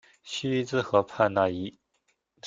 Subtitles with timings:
[0.23, 1.77] 叙伊兹河畔讷伊。